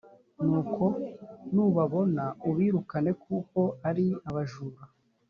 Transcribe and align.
nuko 0.45 0.85
nubabona 1.53 2.23
ubirukane 2.49 3.11
kuko 3.23 3.59
ari 3.89 4.05
abajura 4.29 4.81